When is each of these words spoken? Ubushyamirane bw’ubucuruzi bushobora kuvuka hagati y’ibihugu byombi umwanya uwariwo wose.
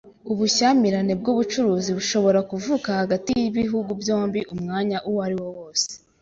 Ubushyamirane 0.31 1.13
bw’ubucuruzi 1.19 1.89
bushobora 1.97 2.39
kuvuka 2.49 2.89
hagati 2.99 3.29
y’ibihugu 3.39 3.91
byombi 4.01 4.39
umwanya 4.53 4.97
uwariwo 5.09 5.47
wose. 5.57 5.89